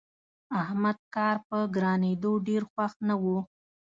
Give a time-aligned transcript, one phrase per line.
[0.61, 3.37] احمد کار په ګرانېدو ډېر خوښ نه وو.